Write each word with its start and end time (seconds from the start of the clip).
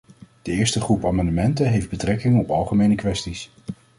De 0.41 0.51
eerste 0.51 0.79
groep 0.81 1.05
amendementen 1.05 1.69
heeft 1.69 1.89
betrekking 1.89 2.39
op 2.39 2.49
algemene 2.49 2.95
kwesties. 2.95 3.51